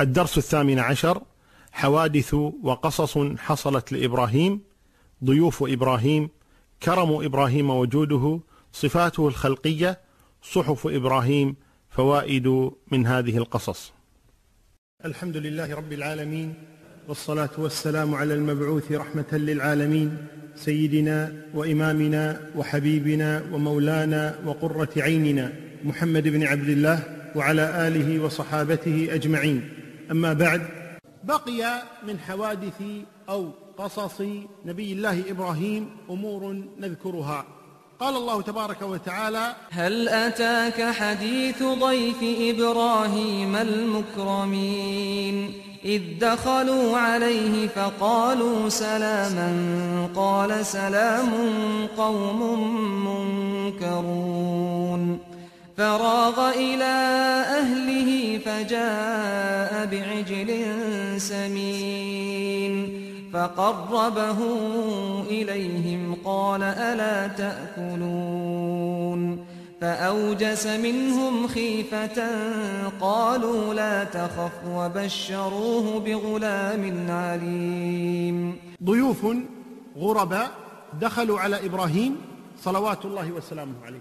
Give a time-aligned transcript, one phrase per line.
[0.00, 1.22] الدرس الثامن عشر
[1.72, 4.60] حوادث وقصص حصلت لإبراهيم
[5.24, 6.28] ضيوف إبراهيم
[6.82, 8.40] كرم إبراهيم وجوده
[8.72, 10.00] صفاته الخلقية
[10.42, 11.56] صحف إبراهيم
[11.90, 13.92] فوائد من هذه القصص.
[15.04, 16.54] الحمد لله رب العالمين
[17.08, 25.52] والصلاة والسلام على المبعوث رحمة للعالمين سيدنا وإمامنا وحبيبنا ومولانا وقرة عيننا
[25.84, 27.02] محمد بن عبد الله
[27.36, 29.79] وعلى آله وصحابته أجمعين.
[30.10, 30.62] أما بعد.
[31.24, 32.82] بقي من حوادث
[33.28, 34.20] أو قصص
[34.64, 37.44] نبي الله إبراهيم أمور نذكرها.
[38.00, 45.52] قال الله تبارك وتعالى هل أتاك حديث ضيف إبراهيم المكرمين؟
[45.84, 50.08] إذ دخلوا عليه فقالوا سلاما.
[50.16, 51.30] قال سلام
[51.96, 52.40] قوم
[53.74, 55.29] منكرون.
[55.80, 56.94] فراغ إلى
[57.60, 60.50] أهله فجاء بعجل
[61.20, 62.74] سمين
[63.32, 64.38] فقربه
[65.30, 69.20] إليهم قال ألا تأكلون
[69.80, 72.28] فأوجس منهم خيفة
[73.00, 78.56] قالوا لا تخف وبشروه بغلام عليم.
[78.84, 79.26] ضيوف
[79.98, 80.50] غرباء
[81.00, 82.16] دخلوا على إبراهيم
[82.62, 84.00] صلوات الله وسلامه عليه.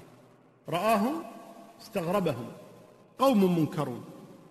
[0.69, 1.38] رآهم
[1.81, 2.45] استغربهم.
[3.19, 4.03] قوم منكرون.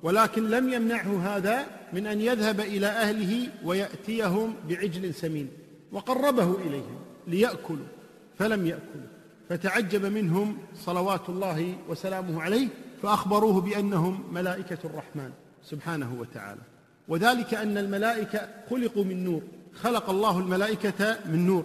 [0.02, 5.48] ولكن لم يمنعه هذا من أن يذهب إلى أهله ويأتيهم بعجل سمين.
[5.92, 7.86] وقربه إليهم ليأكلوا
[8.38, 9.08] فلم يأكلوا.
[9.48, 12.68] فتعجب منهم صلوات الله وسلامه عليه
[13.02, 15.30] فأخبروه بأنهم ملائكة الرحمن
[15.64, 16.60] سبحانه وتعالى.
[17.08, 19.42] وذلك أن الملائكة خلقوا من نور
[19.74, 21.64] خلق الله الملائكة من نور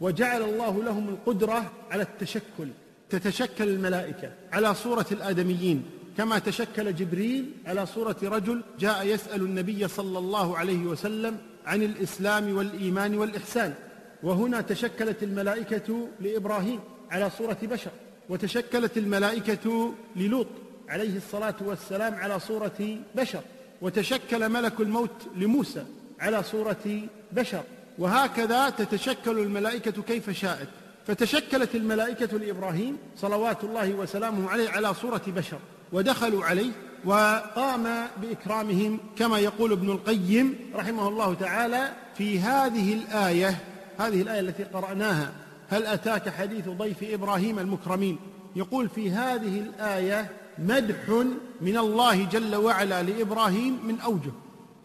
[0.00, 2.68] وجعل الله لهم القدرة على التشكل.
[3.10, 5.82] تتشكل الملائكة على صورة الآدميين
[6.16, 12.56] كما تشكل جبريل على صورة رجل جاء يسأل النبي صلى الله عليه وسلم عن الإسلام
[12.56, 13.74] والإيمان والإحسان.
[14.22, 17.90] وهنا تشكلت الملائكة لإبراهيم على صورة بشر
[18.28, 20.46] وتشكلت الملائكة للوط
[20.88, 23.40] عليه الصلاة والسلام على صورة بشر
[23.82, 25.84] وتشكل ملك الموت لموسى
[26.20, 27.00] على صورة
[27.32, 27.62] بشر.
[27.98, 30.68] وهكذا تتشكل الملائكة كيف شاءت.
[31.08, 35.58] فتشكلت الملائكة لإبراهيم صلوات الله وسلامه عليه على صورة بشر
[35.92, 36.70] ودخلوا عليه
[37.04, 43.58] وقام بإكرامهم كما يقول ابن القيم رحمه الله تعالى في هذه الآية
[43.98, 45.32] هذه الآية التي قرأناها
[45.68, 48.18] هل أتاك حديث ضيف إبراهيم المكرمين؟
[48.56, 51.24] يقول في هذه الآية مدح
[51.60, 54.32] من الله جل وعلا لإبراهيم من أوجه.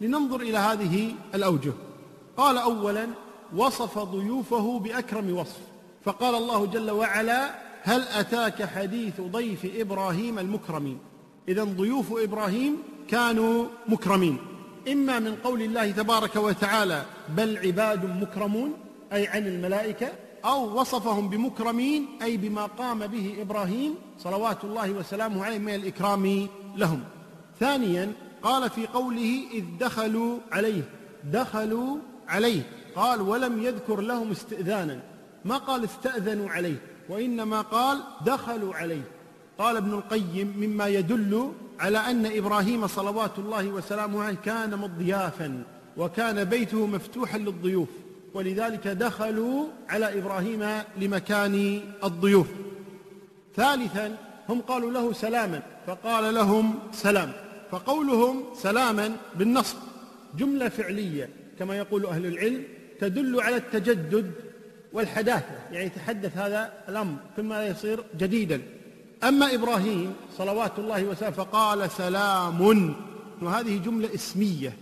[0.02, 1.74] لننظر إلى هذه الأوجه.
[2.38, 3.08] قال اولا
[3.56, 5.73] وصف ضيوفه بأكرم وصف.
[6.06, 11.00] فقال الله جل وعلا هل أتاك حديث ضيف إبراهيم المكرمين؟
[11.48, 12.78] إذا ضيوف إبراهيم
[13.08, 14.38] كانوا مكرمين.
[14.92, 18.74] إما من قول الله تبارك وتعالى بل عباد مكرمون
[19.14, 20.12] أي عن الملائكة
[20.46, 27.04] أو وصفهم بمكرمين أي بما قام به إبراهيم صلوات الله وسلامه عليه من الإكرام لهم.
[27.60, 30.84] ثانيا قال في قوله إذ دخلوا عليه.
[31.24, 31.98] دخلوا
[32.28, 32.62] عليه.
[32.96, 35.13] قال ولم يذكر لهم استئذانا.
[35.46, 36.76] ما قال استأذنوا عليه
[37.10, 39.02] وإنما قال دخلوا عليه.
[39.58, 45.64] قال ابن القيم مما يدل على أن إبراهيم صلوات الله وسلامه عليه كان مضيافا
[45.98, 47.90] وكان بيته مفتوحا للضيوف
[48.34, 52.48] ولذلك دخلوا على إبراهيم لمكان الضيوف.
[53.56, 54.18] ثالثا
[54.50, 57.32] هم قالوا له سلاما فقال لهم سلام
[57.72, 59.78] فقولهم سلاما بالنصب.
[60.38, 61.30] جملة فعلية
[61.60, 62.64] كما يقول أهل العلم
[63.00, 64.32] تدل على التجدد
[64.94, 68.62] والحداثة يعني يتحدث هذا الأمر ثم يصير جديدا.
[69.24, 72.96] أما إبراهيم صلوات الله وسلامه فقال سلام.
[73.42, 74.78] وهذه جملة اسمية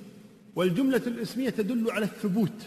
[0.56, 2.62] والجملة الاسمية تدل على الثبوت.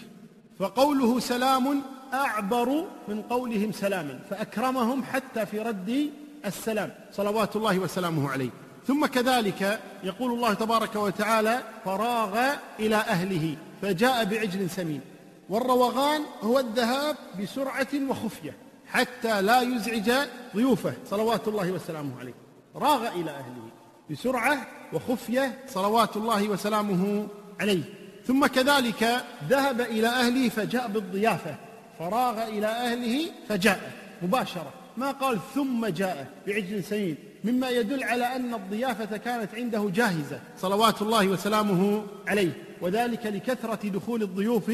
[0.59, 1.83] فقوله سلام
[2.13, 6.11] أعبر من قولهم سلاما فأكرمهم حتى في رد
[6.47, 8.51] السلام صلوات الله وسلامه عليه.
[8.87, 12.39] ثم كذلك يقول الله تبارك وتعالى فراغ
[12.79, 15.01] إلى أهله فجاء بعجل سمين.
[15.49, 18.57] والروغان هو الذهاب بسرعة وخفية
[18.87, 20.13] حتى لا يزعج
[20.57, 20.95] ضيوفه.
[21.11, 22.35] صلوات الله وسلامه عليه.
[22.77, 23.69] راغ إلى أهله
[24.11, 25.59] بسرعة وخفية.
[25.69, 27.27] صلوات الله وسلامه
[27.61, 27.83] عليه.
[28.27, 31.57] ثم كذلك ذهب إلى أهله فجاء بالضيافة.
[31.99, 33.93] فراغ إلى أهله فجاء
[34.23, 34.73] مباشرة.
[34.97, 40.41] ما قال ثم جاء بعجل سمين مما يدل على أن الضيافة كانت عنده جاهزة.
[40.59, 42.53] صلوات الله وسلامه عليه.
[42.81, 44.71] وذلك لكثرة دخول الضيوف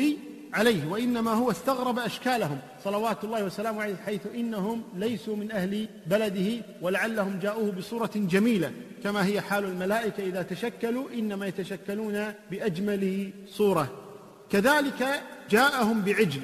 [0.55, 6.65] عليه وإنما هو استغرب أشكالهم صلوات الله وسلامه عليه حيث إنهم ليسوا من أهل بلده
[6.83, 13.91] ولعلهم جاءوه بصورة جميلة كما هي حال الملائكة إذا تشكلوا إنما يتشكلون بأجمل صورة.
[14.51, 16.43] كذلك جاءهم بعجل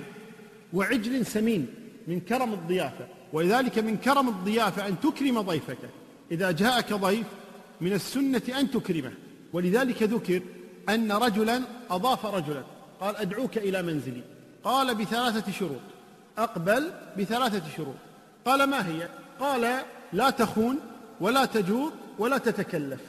[0.72, 1.66] وعجل سمين
[2.08, 3.06] من كرم الضيافة.
[3.32, 5.78] ولذلك من كرم الضيافة أن تكرم ضيفك.
[6.30, 7.26] إذا جاءك ضيف
[7.80, 9.12] من السنة أن تكرمه.
[9.52, 10.42] ولذلك ذكر
[10.88, 12.75] أن رجلا أضاف رجلا.
[13.00, 14.22] قال أدعوك إلى منزلي.
[14.64, 15.80] قال بثلاثة شروط.
[16.38, 17.96] أقبل بثلاثة شروط.
[18.44, 19.08] قال ما هي؟
[19.40, 19.82] قال
[20.12, 20.78] لا تخون
[21.20, 23.00] ولا تجور ولا تتكلف.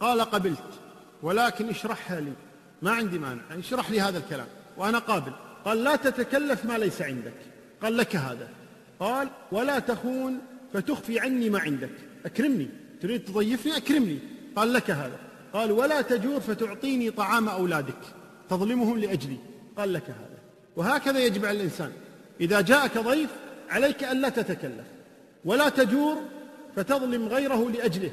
[0.00, 0.80] قال قبلت
[1.22, 2.32] ولكن اشرحها لي.
[2.82, 4.46] ما عندي مانع يعني اشرح لي هذا الكلام.
[4.76, 5.32] وأنا قابل.
[5.64, 7.34] قال لا تتكلف ما ليس عندك.
[7.82, 8.48] قال لك هذا.
[9.00, 10.38] قال ولا تخون
[10.72, 11.90] فتخفي عني ما عندك.
[12.26, 12.68] أكرمني.
[13.02, 14.18] تريد تضيفني؟ أكرمني.
[14.56, 15.18] قال لك هذا.
[15.52, 18.00] قال ولا تجور فتعطيني طعام أولادك.
[18.54, 19.36] تظلمهم لأجلي.
[19.76, 20.38] قال لك هذا.
[20.76, 21.92] وهكذا يجب على الإنسان.
[22.40, 23.30] إذا جاءك ضيف
[23.70, 24.86] عليك ألا تتكلف.
[25.44, 26.16] ولا تجور
[26.76, 28.10] فتظلم غيره لأجله.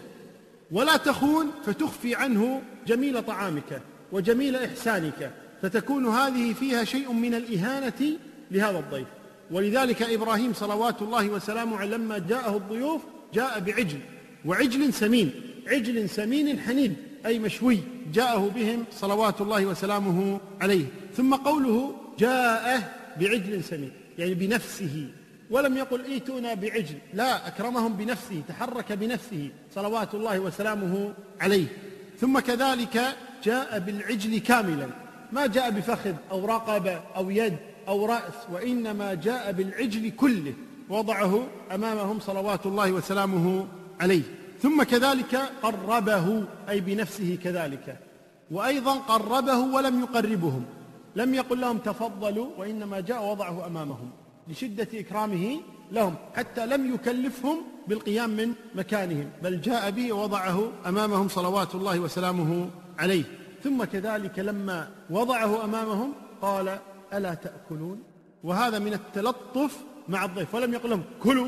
[0.71, 5.31] ولا تخون فتخفي عنه جميل طعامك وجميل إحسانك.
[5.61, 8.17] فتكون هذه فيها شيء من الإهانة
[8.51, 9.07] لهذا الضيف.
[9.51, 13.01] ولذلك إبراهيم صلوات الله وسلامه لما جاءه الضيوف
[13.33, 13.99] جاء بعجل.
[14.45, 15.31] وعجل سمين.
[15.67, 16.95] عجل سمين حنين.
[17.25, 17.79] أي مشوي
[18.13, 20.85] جاءه بهم صلوات الله وسلامه عليه.
[21.17, 22.83] ثم قوله جاءه
[23.19, 25.07] بعجل سمين يعني بنفسه.
[25.49, 31.65] ولم يقل ائتونا بعجل لا أكرمهم بنفسه تحرك بنفسه صلوات الله وسلامه عليه.
[32.19, 33.01] ثم كذلك
[33.43, 34.87] جاء بالعجل كاملا.
[35.31, 37.57] ما جاء بفخذ أو رقبة أو يد
[37.87, 40.53] أو رأس وإنما جاء بالعجل كله.
[40.89, 43.67] وضعه أمامهم صلوات الله وسلامه
[43.99, 44.21] عليه.
[44.61, 47.99] ثم كذلك قربه أي بنفسه كذلك.
[48.51, 50.65] وأيضا قربه ولم يقربهم.
[51.15, 54.09] لم يقل لهم تفضلوا وإنما جاء وضعه أمامهم.
[54.47, 55.59] لشدة إكرامه
[55.91, 59.29] لهم حتى لم يكلفهم بالقيام من مكانهم.
[59.43, 62.69] بل جاء به ووضعه أمامهم صلوات الله وسلامه
[62.99, 63.23] عليه.
[63.63, 66.77] ثم كذلك لما وضعه أمامهم قال
[67.13, 68.03] ألا تأكلون؟
[68.43, 69.77] وهذا من التلطف
[70.09, 70.55] مع الضيف.
[70.55, 71.47] ولم يقل لهم كلوا.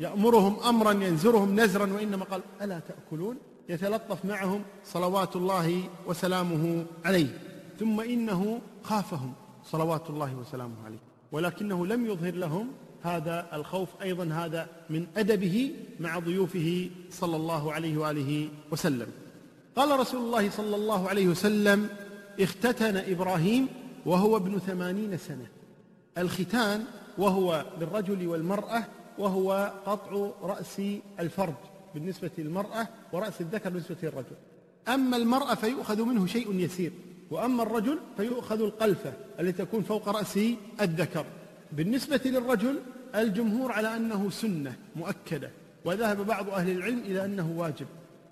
[0.00, 3.36] يأمرهم أمرا ينزرهم نزرا وإنما قال ألا تأكلون؟
[3.68, 7.38] يتلطف معهم صلوات الله وسلامه عليه.
[7.80, 9.32] ثم إنه خافهم
[9.64, 10.98] صلوات الله وسلامه عليه.
[11.32, 12.68] ولكنه لم يظهر لهم
[13.02, 19.08] هذا الخوف أيضا هذا من أدبه مع ضيوفه صلى الله عليه وآله وسلم.
[19.76, 21.88] قال رسول الله صلى الله عليه وسلم
[22.40, 23.68] اختتن إبراهيم
[24.06, 25.46] وهو ابن ثمانين سنة.
[26.18, 26.84] الختان
[27.18, 28.84] وهو للرجل والمرأة
[29.20, 30.82] وهو قطع رأس
[31.20, 31.54] الفرج
[31.94, 34.36] بالنسبة للمرأة ورأس الذكر بالنسبة للرجل.
[34.88, 36.92] أما المرأة فيؤخذ منه شيء يسير
[37.30, 40.38] وأما الرجل فيؤخذ القلفة التي تكون فوق رأس
[40.80, 41.24] الذكر.
[41.72, 42.78] بالنسبة للرجل
[43.14, 45.50] الجمهور على أنه سنة مؤكدة
[45.84, 47.86] وذهب بعض أهل العلم إلى أنه واجب.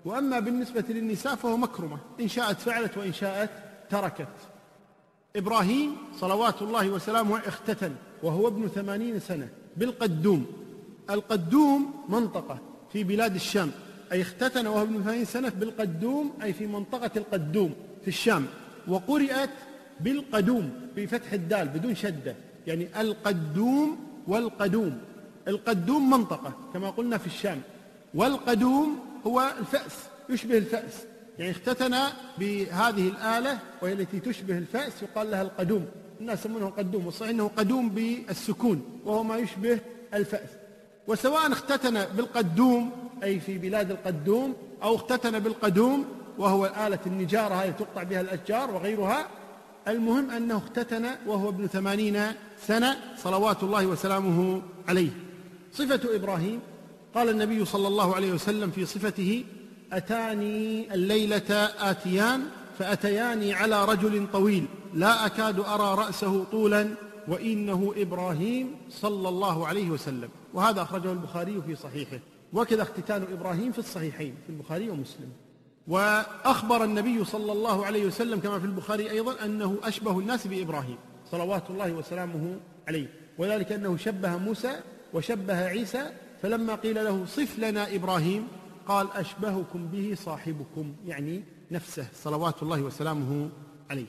[0.05, 3.49] وأما بالنسبة للنساء فهو مكرمة إن شاءت فعلت وإن شاءت
[3.89, 4.27] تركت.
[5.35, 10.45] إبراهيم صلوات الله وسلامه اختتن وهو ابن ثمانين سنة بالقدوم.
[11.09, 12.59] القدوم منطقة
[12.93, 13.71] في بلاد الشام.
[14.11, 18.45] أي اختتن وهو ابن ثمانين سنة بالقدوم أي في منطقة القدوم في الشام.
[18.87, 19.49] وقرئت
[19.99, 22.35] بالقدوم بفتح الدال بدون شدة.
[22.67, 23.97] يعني القدوم
[24.27, 24.97] والقدوم.
[25.47, 27.61] القدوم منطقة كما قلنا في الشام.
[28.13, 29.95] والقدوم هو الفأس
[30.29, 30.93] يشبه الفأس.
[31.39, 31.95] يعني اختتن
[32.37, 35.85] بهذه الآلة وهي التي تشبه الفأس يقال لها القدوم.
[36.21, 39.79] الناس يسمونه قدوم والصحيح إنه قدوم بالسكون وهو ما يشبه
[40.13, 40.49] الفأس.
[41.09, 42.91] وسواء اختتن بالقدوم
[43.23, 46.05] أي في بلاد القدوم أو اختتن بالقدوم
[46.37, 49.27] وهو آلة النجارة هذه تقطع بها الأشجار وغيرها
[49.87, 52.21] المهم أنه اختتن وهو ابن ثمانين
[52.67, 55.09] سنة صلوات الله وسلامه عليه.
[55.73, 56.59] صفة إبراهيم
[57.15, 59.45] قال النبي صلى الله عليه وسلم في صفته
[59.93, 62.45] أتاني الليلة آتيان
[62.79, 66.89] فأتياني على رجل طويل لا أكاد أرى رأسه طولا
[67.29, 70.29] وإنه إبراهيم صلى الله عليه وسلم.
[70.53, 72.19] وهذا أخرجه البخاري في صحيحه.
[72.53, 75.29] وكذا اختتان إبراهيم في الصحيحين في البخاري ومسلم.
[75.87, 80.97] وأخبر النبي صلى الله عليه وسلم كما في البخاري أيضا أنه أشبه الناس بإبراهيم.
[81.31, 83.07] صلوات الله وسلامه عليه.
[83.37, 84.79] وذلك أنه شبه موسى
[85.13, 88.47] وشبه عيسى فلما قيل له صف لنا إبراهيم
[88.87, 93.49] قال أشبهكم به صاحبكم يعني نفسه صلوات الله وسلامه
[93.89, 94.05] عليه.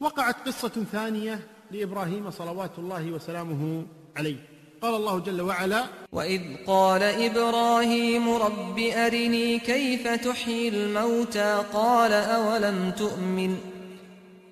[0.00, 4.36] وقعت قصة ثانية لإبراهيم صلوات الله وسلامه عليه.
[4.82, 13.56] قال الله جل وعلا وإذ قال إبراهيم رب أرني كيف تحيي الموتى؟ قال أولم تؤمن؟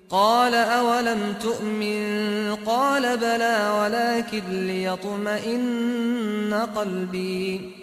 [0.09, 7.82] قال أولم تؤمن؟ قال بلى ولكن ليطمئن قلبي.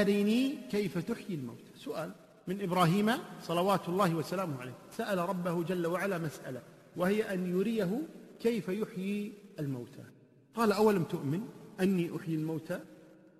[0.00, 2.10] أرني كيف تحيي الموتى سؤال
[2.46, 4.74] من إبراهيم صلوات الله وسلامه عليه.
[4.96, 6.62] سأل ربه جل وعلا مسألة
[6.96, 8.02] وهي أن يريه
[8.40, 10.04] كيف يحيي الموتى.
[10.54, 11.40] قال أولم تؤمن
[11.80, 12.80] أني أحيي الموتى؟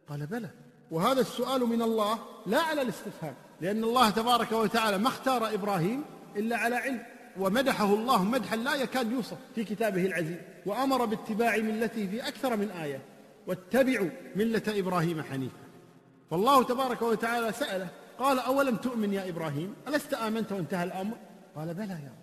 [0.08, 0.50] قال بلى.
[0.90, 6.04] وهذا السؤال من الله لا على الاستفهام لأن الله تبارك وتعالى ما اختار إبراهيم
[6.36, 7.02] إلا على علم
[7.38, 12.70] ومدحه الله مدحا لا يكاد يوصف في كتابه العزيز وأمر باتباع ملته في أكثر من
[12.70, 13.00] آية
[13.46, 15.61] واتبعوا ملة إبراهيم حنيفا.
[16.30, 17.88] فالله تبارك وتعالى سأله
[18.18, 21.16] قال أولم تؤمن يا إبراهيم؟ ألست آمنت وانتهى الأمر؟
[21.56, 22.22] قال بلى يا رب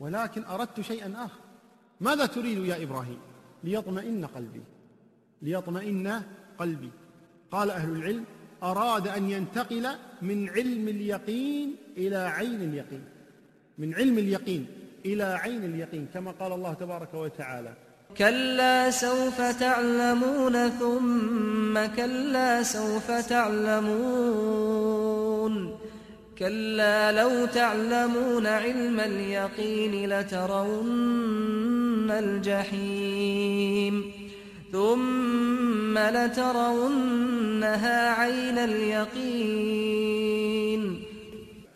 [0.00, 1.40] ولكن أردت شيئا آخر.
[2.00, 3.18] ماذا تريد يا إبراهيم؟
[3.64, 4.62] ليطمئن قلبي.
[5.42, 6.22] ليطمئن
[6.58, 6.90] قلبي.
[7.50, 8.24] قال أهل العلم
[8.62, 9.88] أراد أن ينتقل
[10.22, 13.04] من علم اليقين إلى عين اليقين.
[13.78, 14.66] من علم اليقين
[15.06, 17.74] إلى عين اليقين كما قال الله تبارك وتعالى.
[18.16, 24.78] كلا سوف تعلمون ثم كلا سوف تعلمون
[26.38, 34.12] كلا لو تعلمون علم اليقين لترون الجحيم
[34.72, 40.08] ثم لترونها عين اليقين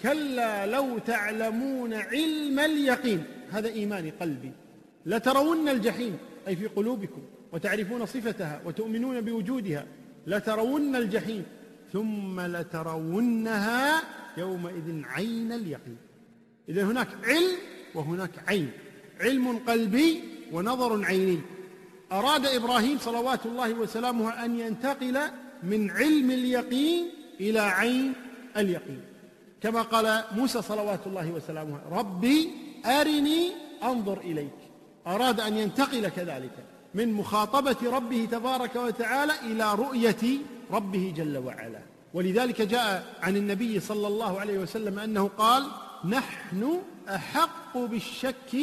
[0.03, 4.53] كلا لو تعلمون علم اليقين هذا إيمان قلبي
[5.07, 6.19] لترون الجحيم
[6.49, 9.87] أي في قلوبكم وتعرفون صفتها وتؤمنون بوجودها.
[10.27, 11.45] لترون الجحيم
[11.93, 14.03] ثم لترونها
[14.37, 15.97] يومئذ عين اليقين.
[16.69, 17.57] إذا هناك علم
[17.95, 18.71] وهناك عين.
[19.21, 20.21] علم قلبي
[20.53, 21.41] ونظر عيني.
[22.13, 25.19] أراد إبراهيم صلوات الله وسلامه أن ينتقل
[25.63, 28.13] من علم اليقين إلى عين
[28.57, 29.01] اليقين.
[29.61, 32.51] كما قال موسى صلوات الله وسلامه ربي
[32.87, 34.72] أرني أنظر إليك.
[35.07, 40.39] أراد أن ينتقل كذلك من مخاطبة ربه تبارك وتعالى إلى رؤية
[40.71, 41.81] ربه جل وعلا.
[42.15, 45.67] ولذلك جاء عن النبي صلى الله عليه وسلم أنه قال
[46.05, 48.55] نحن أحق بالشك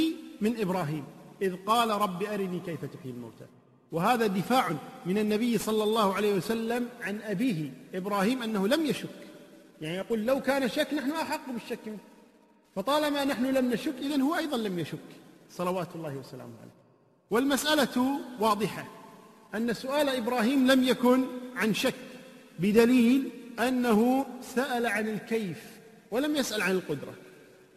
[0.41, 1.03] من إبراهيم.
[1.41, 3.45] إذ قال رب أرني كيف تحيي الموتى.
[3.91, 4.69] وهذا دفاع
[5.05, 9.09] من النبي صلى الله عليه وسلم عن أبيه إبراهيم أنه لم يشك.
[9.81, 11.97] يعني يقول لو كان شك نحن أحق بالشك منه.
[12.75, 14.99] فطالما نحن لم نشك إذن هو أيضا لم يشك.
[15.49, 16.79] صلوات الله وسلامه عليه.
[17.31, 18.85] والمسألة واضحة.
[19.55, 21.25] أن سؤال إبراهيم لم يكن
[21.55, 21.93] عن شك
[22.59, 23.29] بدليل
[23.59, 25.63] أنه سأل عن الكيف
[26.11, 27.13] ولم يسأل عن القدرة.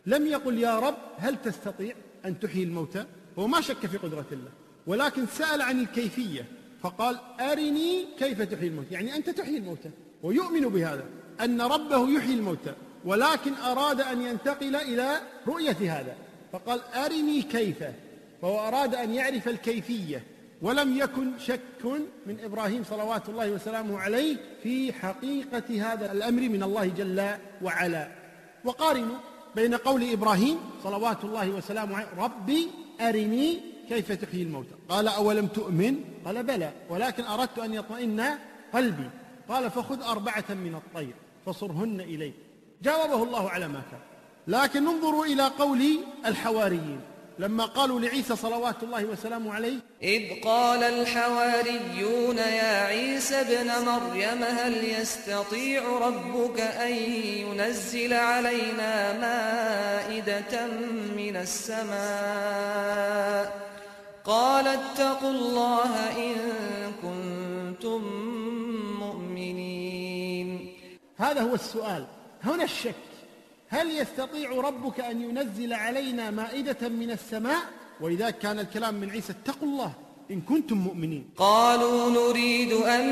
[0.07, 3.07] لم يقل يا رب هل تستطيع أن تحيي الموتى؟
[3.39, 4.51] هو ما شك في قدرة الله
[4.87, 6.45] ولكن سأل عن الكيفية
[6.83, 9.91] فقال أرني كيف تحيي الموتى؟ يعني أنت تحيي الموتى
[10.23, 11.05] ويؤمن بهذا
[11.41, 12.75] أن ربه يحيي الموتى
[13.05, 16.17] ولكن أراد أن ينتقل إلى رؤية هذا.
[16.53, 17.85] فقال أرني كيف؟
[18.43, 20.23] فهو أراد أن يعرف الكيفية
[20.63, 21.85] ولم يكن شك
[22.27, 27.29] من إبراهيم صلوات الله وسلامه عليه في حقيقة هذا الأمر من الله جل
[27.63, 28.09] وعلا.
[28.65, 29.17] وقارنوا
[29.57, 32.69] بين قول إبراهيم صلوات الله وسلامه عليه ربي
[33.01, 38.25] أرني كيف تحيي الموتى؟ قال أولم تؤمن؟ قال بلى ولكن أردت أن يطمئن
[38.73, 39.11] قلبي.
[39.49, 41.15] قال فخذ أربعة من الطير
[41.47, 42.35] فصرهن إليك.
[42.83, 44.01] جاوبه الله على ما كان.
[44.47, 47.01] لكن انظروا إلى قول الحواريين.
[47.39, 54.85] لما قالوا لعيسى صلوات الله وسلامه عليه إذ قال الحواريون يا عيسى ابن مريم هل
[54.85, 60.67] يستطيع ربك أن ينزل علينا مائدة
[61.17, 61.93] من السماء؟
[64.25, 66.37] قال اتقوا الله إن
[67.03, 68.03] كنتم
[68.99, 70.77] مؤمنين.
[71.17, 72.07] هذا هو السؤال.
[72.45, 73.12] هنا الشك.
[73.73, 77.63] هل يستطيع ربك أن ينزل علينا مائدة من السماء؟
[78.01, 79.93] ولذلك كان الكلام من عيسى اتقوا الله
[80.31, 81.31] إن كنتم مؤمنين.
[81.37, 83.05] قالوا نريد أن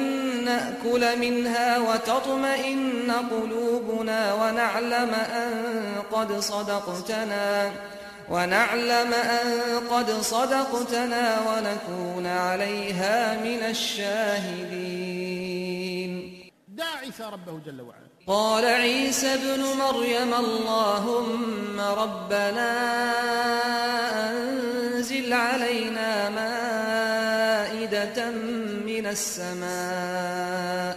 [0.44, 5.52] نأكل منها وتطمئن قلوبنا ونعلم أن
[6.12, 7.72] قد صدقتنا
[8.30, 9.48] ونعلم أن
[9.90, 15.10] قد صدقتنا ونكون عليها من الشاهدين.
[16.68, 17.99] دعا عيسى ربه جل وعلا.
[18.30, 22.70] قال عيسى ابن مريم اللهم ربنا
[24.30, 28.30] أنزل علينا مائدة
[28.86, 30.96] من السماء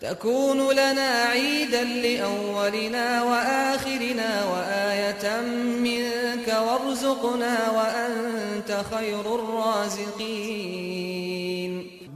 [0.00, 5.40] تكون لنا عيدا لأولنا وآخرنا وآية
[5.86, 11.33] منك وارزقنا وأنت خير الرازقين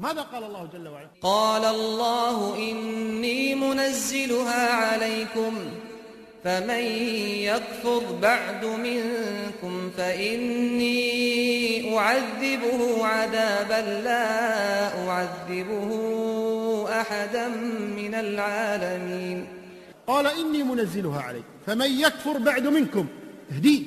[0.00, 5.54] ماذا قال الله جل وعلا؟ قال الله إني منزلها عليكم
[6.44, 6.82] فمن
[7.50, 10.98] يكفر بعد منكم فإني
[11.98, 15.90] أعذبه عذابا لا أعذبه
[17.00, 17.48] أحدا
[17.96, 19.46] من العالمين.
[20.06, 23.06] قال إني منزلها عليكم فمن يكفر بعد منكم
[23.50, 23.84] تهديد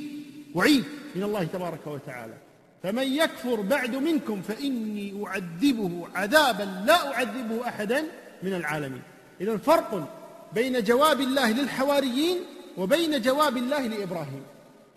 [0.56, 0.84] وعيد
[1.16, 2.34] من الله تبارك وتعالى.
[2.84, 8.04] فمن يكفر بعد منكم فإني أعذبه عذابا لا أعذبه أحدا
[8.44, 9.02] من العالمين.
[9.42, 10.18] إذا فرق
[10.54, 12.38] بين جواب الله للحواريين
[12.78, 14.44] وبين جواب الله لإبراهيم.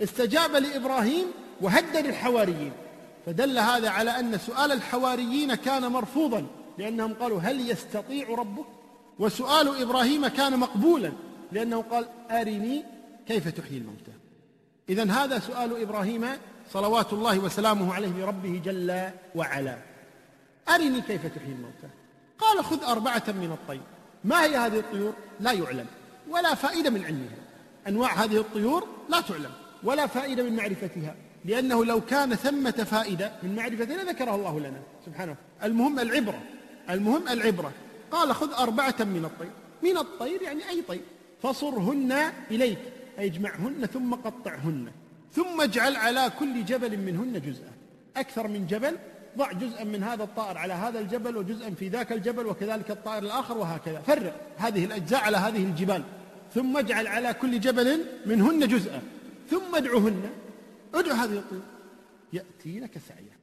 [0.02, 1.24] استجاب لإبراهيم
[1.60, 2.72] وهدد الحواريين
[3.26, 6.46] فدل هذا على أن سؤال الحواريين كان مرفوضا
[6.78, 8.66] لأنهم قالوا هل يستطيع ربك؟
[9.18, 11.12] وسؤال إبراهيم كان مقبولا
[11.52, 12.84] لأنه قال أرني
[13.28, 14.12] كيف تحيي الموتى.
[14.88, 16.26] إذا هذا سؤال إبراهيم
[16.70, 19.78] صلوات الله وسلامه عليه لربه جل وعلا.
[20.68, 21.88] أرني كيف تحيي الموتى.
[22.38, 23.80] قال خذ أربعة من الطير.
[24.24, 25.86] ما هي هذه الطيور؟ لا يعلم.
[26.28, 27.36] ولا فائدة من علمها.
[27.88, 29.50] أنواع هذه الطيور لا تعلم.
[29.82, 31.16] ولا فائدة من معرفتها.
[31.44, 34.80] لأنه لو كان ثمة فائدة من معرفتها لذكرها الله لنا.
[35.06, 35.36] سبحانه.
[35.62, 36.42] المهم العبرة.
[36.90, 37.72] المهم العبرة.
[38.10, 39.50] قال خذ أربعة من الطير.
[39.82, 41.02] من الطير يعني أي طير.
[41.42, 42.12] فصرهن
[42.50, 42.78] إليك.
[43.18, 44.90] أي اجمعهن ثم قطعهن.
[45.34, 47.72] ثم اجعل على كل جبل منهن جزءا.
[48.16, 48.98] أكثر من جبل
[49.38, 53.58] ضع جزءا من هذا الطائر على هذا الجبل وجزءا في ذاك الجبل وكذلك الطائر الآخر
[53.58, 54.00] وهكذا.
[54.00, 56.02] فرق هذه الأجزاء على هذه الجبال.
[56.54, 59.02] ثم اجعل على كل جبل منهن جزءا.
[59.50, 60.30] ثم ادعهن.
[60.94, 61.62] ادع هذه الطيور.
[62.32, 63.36] يأتينك سعيا.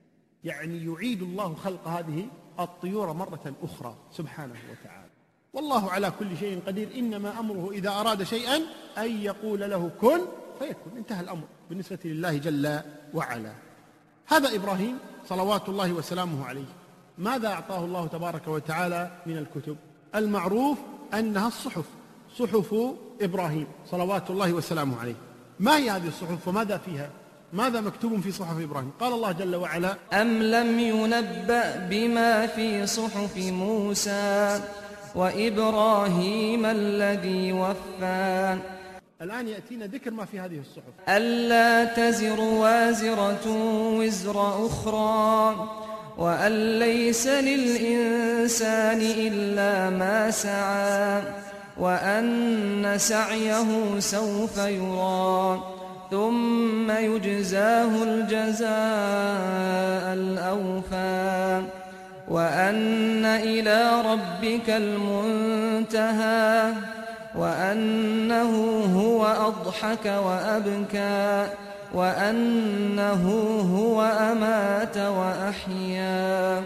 [0.43, 2.27] يعني يعيد الله خلق هذه
[2.59, 3.95] الطيور مرة أخرى.
[4.11, 5.11] سبحانه وتعالى.
[5.53, 6.89] والله على كل شيء قدير.
[6.95, 8.55] إنما أمره إذا أراد شيئا
[8.97, 10.19] أن يقول له كن
[10.59, 10.97] فيكون.
[10.97, 11.47] انتهى الأمر.
[11.71, 12.79] بالنسبة لله جل
[13.13, 13.53] وعلا.
[14.27, 14.97] هذا إبراهيم
[15.29, 16.65] صلوات الله وسلامه عليه.
[17.17, 19.77] ماذا أعطاه الله تبارك وتعالى من الكتب؟
[20.15, 20.77] المعروف
[21.13, 21.85] أنها الصحف.
[22.39, 22.75] صحف
[23.21, 25.15] إبراهيم صلوات الله وسلامه عليه.
[25.59, 27.09] ما هي هذه الصحف وماذا فيها؟
[27.53, 33.37] ماذا مكتوب في صحف إبراهيم؟ قال الله جل وعلا أم لم ينبأ بما في صحف
[33.37, 34.61] موسى
[35.15, 38.57] وإبراهيم الذي وفى
[39.21, 41.09] الآن يأتينا ذكر ما في هذه الصحف.
[41.09, 43.47] ألا تزر وازرة
[43.97, 45.55] وزر أخرى
[46.17, 51.21] وأن ليس للإنسان إلا ما سعى
[51.77, 55.63] وأن سعيه سوف يرى
[56.11, 58.69] ثم يجزاه الجزاء
[60.13, 61.61] الأوفى
[62.27, 66.73] وأن إلى ربك المنتهى.
[67.35, 71.47] وأنه هو أضحك وأبكى
[71.93, 73.23] وأنه
[73.75, 76.63] هو أمات وأحيا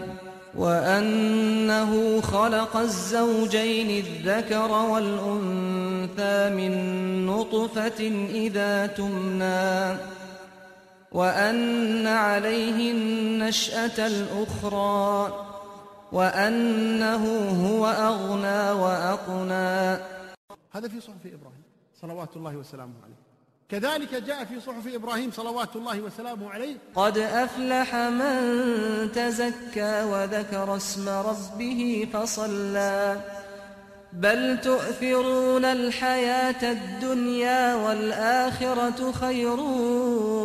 [0.56, 9.96] وأنه خلق الزوجين الذكر والأنثى من نطفة إذا تمنى
[11.12, 15.32] وأن عليه النشأة الأخرى
[16.12, 17.24] وأنه
[17.66, 20.15] هو أغنى وأقنى
[20.76, 21.62] هذا في صحف إبراهيم
[22.00, 23.16] صلوات الله وسلامه عليه.
[23.68, 26.76] كذلك جاء في صحف إبراهيم صلوات الله وسلامه عليه.
[26.94, 33.20] قد أفلح من تزكى وذكر اسم ربه فصلى.
[34.12, 39.60] بل تؤثرون الحياة الدنيا والآخرة خير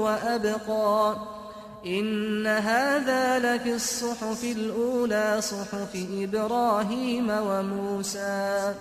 [0.05, 1.15] وأبقى.
[1.85, 8.75] إن هذا لفي الصحف الأولى صحف إبراهيم وموسى.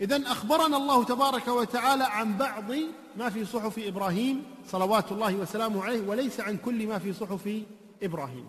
[0.00, 2.64] إذا أخبرنا الله تبارك وتعالى عن بعض
[3.16, 7.62] ما في صحف إبراهيم صلوات الله وسلامه عليه وليس عن كل ما في صحف
[8.02, 8.46] إبراهيم.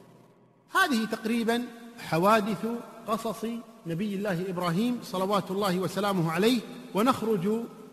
[0.76, 1.66] هذه تقريبا
[2.00, 2.66] حوادث
[3.08, 3.46] قصص
[3.88, 6.60] نبي الله إبراهيم صلوات الله وسلامه عليه
[6.96, 7.48] ونخرج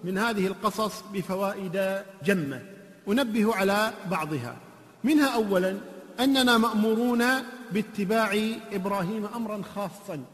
[0.05, 2.63] من هذه القصص بفوائد جمة.
[3.09, 4.57] أنبه على بعضها.
[5.05, 5.79] منها أولا
[6.21, 7.25] أننا مأمورون
[7.73, 8.39] باتباع
[8.73, 10.25] إبراهيم أمرا خاصا.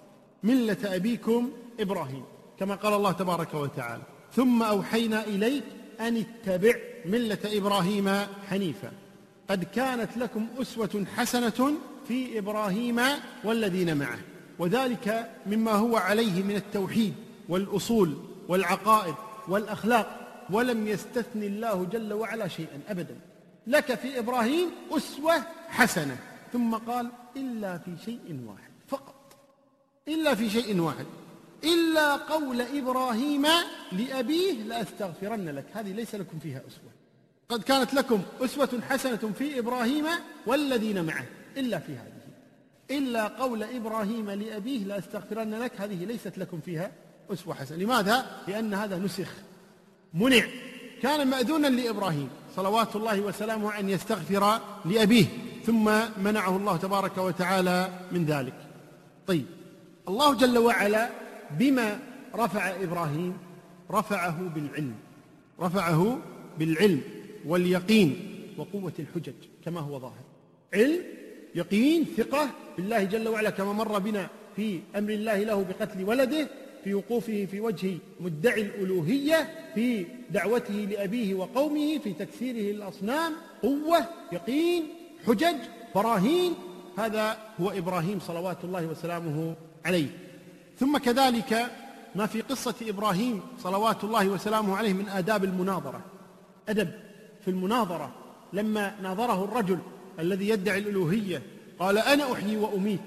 [0.43, 2.25] ملة أبيكم إبراهيم.
[2.61, 4.03] كما قال الله تبارك وتعالى.
[4.33, 5.65] ثم أوحينا إليك
[6.01, 8.11] أن اتبع ملة إبراهيم
[8.51, 8.93] حنيفا.
[9.51, 11.75] قد كانت لكم أسوة حسنة
[12.09, 13.01] في إبراهيم
[13.45, 14.19] والذين معه.
[14.59, 17.15] وذلك مما هو عليه من التوحيد
[17.49, 18.17] والأصول
[18.49, 19.15] والعقائد
[19.49, 23.17] والأخلاق ولم يستثن الله جل وعلا شيئا أبدا.
[23.67, 25.35] لك في إبراهيم أسوة
[25.69, 26.17] حسنة.
[26.53, 29.37] ثم قال إلا في شيء واحد فقط.
[30.09, 31.07] إلا في شيء واحد.
[31.65, 33.47] إلا قول إبراهيم
[33.93, 35.65] لأبيه لأستغفرن لك.
[35.73, 36.91] هذه ليس لكم فيها أسوة.
[37.49, 40.05] قد كانت لكم أسوة حسنة في إبراهيم
[40.47, 41.25] والذين معه.
[41.57, 42.13] إلا في هذه.
[42.91, 45.73] إلا قول إبراهيم لأبيه لأستغفرن لك.
[45.77, 46.93] هذه ليست لكم فيها
[47.33, 47.79] أسوة حسنة.
[47.79, 49.31] لماذا؟ لأن هذا نسخ.
[50.15, 50.45] منع.
[51.03, 52.29] كان مأذونا لإبراهيم.
[52.57, 55.27] صلوات الله وسلامه أن يستغفر لأبيه.
[55.67, 55.85] ثم
[56.23, 58.55] منعه الله تبارك وتعالى من ذلك.
[59.27, 59.47] طيب.
[60.09, 61.24] الله جل وعلا
[61.59, 61.99] بما
[62.35, 63.37] رفع إبراهيم
[63.91, 64.95] رفعه بالعلم
[65.61, 66.19] رفعه
[66.59, 67.01] بالعلم
[67.47, 68.17] واليقين
[68.59, 70.25] وقوة الحجج كما هو ظاهر.
[70.75, 71.01] علم
[71.55, 76.49] يقين ثقة بالله جل وعلا كما مر بنا في أمر الله له بقتل ولده
[76.85, 83.99] في وقوفه في وجه مدعي الألوهية في دعوته لأبيه وقومه في تكسيره الأصنام قوة
[84.33, 84.83] يقين
[85.27, 85.57] حجج
[85.95, 86.55] براهين.
[86.99, 90.07] هذا هو إبراهيم صلوات الله وسلامه عليه.
[90.79, 91.71] ثم كذلك
[92.15, 96.01] ما في قصة إبراهيم صلوات الله وسلامه عليه من آداب المناظرة.
[96.69, 96.91] أدب
[97.45, 98.13] في المناظرة
[98.53, 99.79] لما ناظره الرجل
[100.19, 101.43] الذي يدعي الألوهية
[101.79, 103.01] قال أنا أحيي وأميت.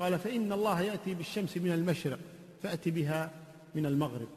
[0.00, 2.18] قال فإن الله يأتي بالشمس من المشرق
[2.62, 3.30] فأتي بها
[3.74, 4.28] من المغرب.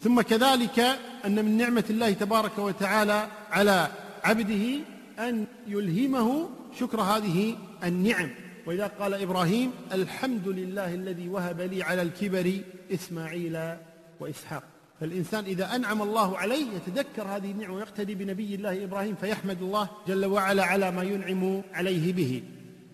[0.00, 0.78] ثم كذلك
[1.24, 3.88] أن من نعمة الله تبارك وتعالى على
[4.24, 4.78] عبده
[5.18, 6.48] أن يلهمه
[6.80, 8.30] شكر هذه النعم.
[8.66, 12.60] وإذا قال إبراهيم الحمد لله الذي وهب لي على الكبر
[12.94, 13.76] إسماعيل
[14.20, 14.62] وإسحاق.
[15.00, 20.26] فالإنسان إذا أنعم الله عليه يتذكر هذه النعمة ويقتدي بنبي الله إبراهيم فيحمد الله جل
[20.26, 22.42] وعلا على ما ينعم عليه به.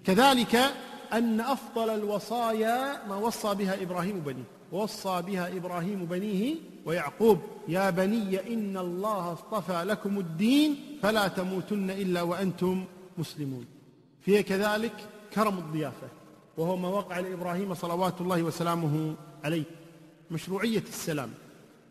[0.05, 0.57] كذلك
[1.13, 4.45] أن أفضل الوصايا ما وصى بها إبراهيم بنيه.
[4.73, 6.55] ووصى بها إبراهيم بنيه
[6.85, 7.39] ويعقوب.
[7.69, 12.85] يا بني إن الله اصطفى لكم الدين فلا تموتن إلا وأنتم
[13.19, 13.67] مسلمون.
[14.21, 14.93] فيه كذلك
[15.35, 16.09] كرم الضيافة
[16.57, 19.15] وهو ما وقع لإبراهيم صلوات الله وسلامه
[19.45, 19.65] عليه.
[20.31, 21.31] مشروعية السلام.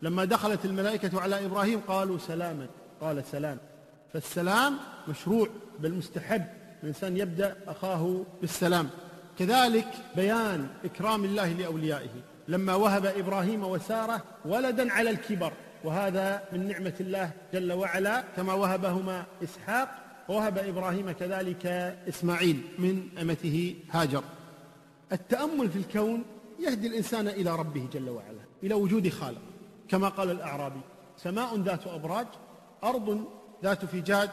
[0.02, 2.66] لما دخلت الملائكة على إبراهيم قالوا سلاما
[3.00, 3.58] قال سلام.
[4.12, 4.76] فالسلام
[5.08, 6.44] مشروع بل مستحب
[6.82, 8.90] الإنسان يبدأ أخاه بالسلام.
[9.38, 12.22] كذلك بيان إكرام الله لأوليائه.
[12.48, 15.52] لما وهب إبراهيم وسارة ولدا على الكبر
[15.84, 21.66] وهذا من نعمة الله جل وعلا كما وهبهما إسحاق ووهب إبراهيم كذلك
[22.08, 24.24] إسماعيل من أمته هاجر.
[25.12, 26.24] التأمل في الكون
[26.58, 29.40] يهدي الإنسان إلى ربه جل وعلا إلى وجود خالق.
[29.88, 30.80] كما قال الأعرابي
[31.16, 32.26] سماء ذات أبراج
[32.84, 33.24] أرض
[33.62, 34.30] ذات فجاج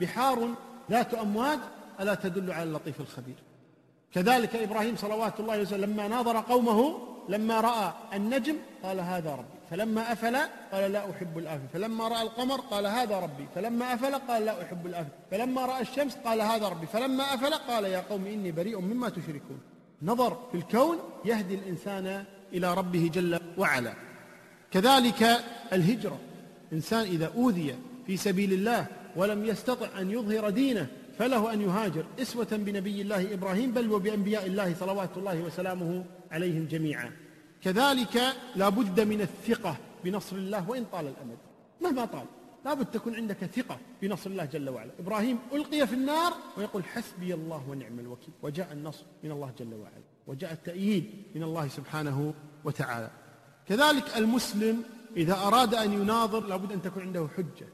[0.00, 0.48] بحار
[0.90, 1.58] ذات أمواج
[2.00, 3.36] ألا تدل على اللطيف الخبير.
[4.14, 6.98] كذلك إبراهيم صلوات الله وسلم لما ناظر قومه
[7.28, 9.59] لما رأى النجم قال هذا ربي.
[9.70, 10.36] فلما أفل
[10.72, 14.86] قال لا أحب الآفل فلما رأى القمر قال هذا ربي فلما أفل قال لا أحب
[14.86, 19.08] الآفل فلما رأى الشمس قال هذا ربي فلما أفل قال يا قوم إني بريء مما
[19.08, 19.60] تشركون.
[20.02, 23.94] نظر في الكون يهدي الإنسان إلى ربه جل وعلا.
[24.70, 25.40] كذلك
[25.72, 26.18] الهجرة
[26.72, 27.74] إنسان إذا أوذي
[28.06, 30.86] في سبيل الله ولم يستطع أن يظهر دينه
[31.18, 37.12] فله أن يهاجر إسوة بنبي الله إبراهيم بل وبأنبياء الله صلوات الله وسلامه عليهم جميعا.
[37.62, 38.22] كذلك
[38.56, 41.38] لا بد من الثقة بنصر الله وإن طال الأمد.
[41.80, 42.24] مهما طال
[42.64, 44.90] لا بد تكون عندك ثقة بنصر الله جل وعلا.
[44.98, 48.34] إبراهيم ألقي في النار ويقول حسبي الله ونعم الوكيل.
[48.42, 53.10] وجاء النصر من الله جل وعلا وجاء التأييد من الله سبحانه وتعالى.
[53.68, 54.82] كذلك المسلم
[55.16, 57.68] إذا أراد أن يناظر لابد أن تكون عنده حجة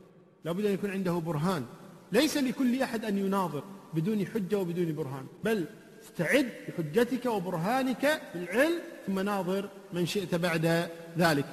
[0.45, 1.67] لابد أن يكون عنده برهان.
[2.13, 5.67] ليس لكل أحد أن يناظر بدون حجة وبدون برهان بل
[6.03, 11.47] استعد بحجتك وبرهانك بالعلم ثم ناظر من شئت بعد ذلك.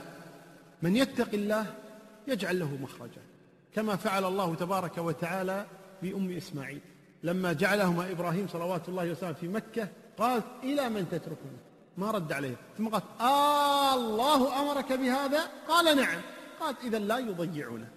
[0.81, 1.65] من يتق الله
[2.27, 3.21] يجعل له مخرجا
[3.75, 5.65] كما فعل الله تبارك وتعالى
[6.01, 6.81] بأم إسماعيل.
[7.23, 9.87] لما جعلهما إبراهيم صلوات الله وسلامه في مكة
[10.17, 11.59] قالت إلى من تتركنا
[11.97, 12.55] ما رد عليه.
[12.77, 16.21] ثم قالت آه الله أمرك بهذا؟ قال نعم.
[16.59, 17.87] قالت إذا لا يضيعنا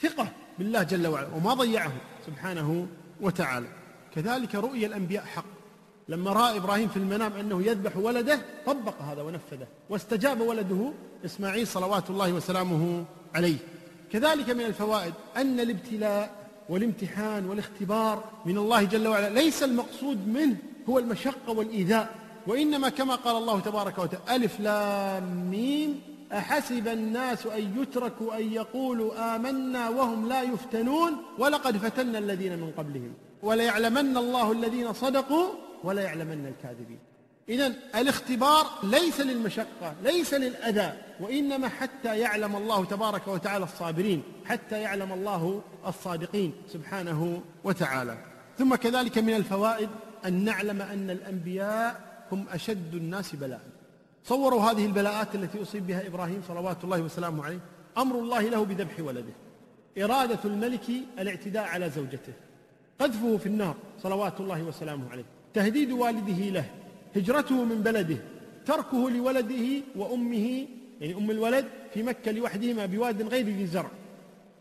[0.00, 1.92] ثقة بالله جل وعلا وما ضيعه
[2.26, 2.86] سبحانه
[3.20, 3.68] وتعالى.
[4.14, 5.57] كذلك رؤيا الأنبياء حق.
[6.08, 9.66] لما رأى إبراهيم في المنام أنه يذبح ولده طبق هذا ونفذه.
[9.90, 10.92] واستجاب ولده
[11.24, 13.56] إسماعيل صلوات الله وسلامه عليه.
[14.12, 16.30] كذلك من الفوائد أن الابتلاء
[16.68, 20.56] والامتحان والاختبار من الله جل وعلا ليس المقصود منه
[20.88, 22.14] هو المشقة والإيذاء.
[22.46, 26.00] وإنما كما قال الله تبارك وتعالى ألف لام ميم
[26.32, 33.12] أحسب الناس أن يتركوا أن يقولوا آمنا وهم لا يفتنون ولقد فتنا الذين من قبلهم.
[33.42, 35.46] وليعلمن الله الذين صدقوا
[35.84, 36.98] وليعلمن الكاذبين.
[37.48, 45.12] إذا الاختبار ليس للمشقة ليس للأذى وإنما حتى يعلم الله تبارك وتعالى الصابرين حتى يعلم
[45.12, 48.18] الله الصادقين سبحانه وتعالى.
[48.58, 49.88] ثم كذلك من الفوائد
[50.26, 52.00] أن نعلم أن الأنبياء
[52.32, 53.60] هم أشد الناس بلاء.
[54.24, 57.60] صوروا هذه البلاءات التي أصيب بها إبراهيم صلوات الله وسلامه عليه.
[57.98, 59.32] أمر الله له بذبح ولده.
[59.98, 62.32] إرادة الملك الاعتداء على زوجته.
[63.00, 65.37] قذفه في النار صلوات الله وسلامه عليه.
[65.54, 66.70] تهديد والده له
[67.16, 68.16] هجرته من بلده
[68.66, 70.66] تركه لولده وأمه
[71.00, 73.90] يعني أم الولد في مكة لوحدهما بواد غير ذي زرع.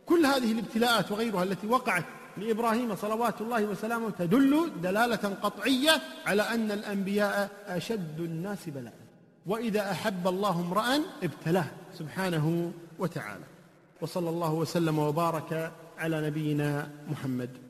[0.05, 2.05] كل هذه الابتلاءات وغيرها التي وقعت
[2.37, 8.93] لإبراهيم صلوات الله وسلامه تدل دلالة قطعية على أن الأنبياء أشد الناس بلاء.
[9.45, 13.43] وإذا أحب الله امرأ ابتلاه سبحانه وتعالى.
[14.01, 17.66] وصلى الله وسلم وبارك على نبينا محمد.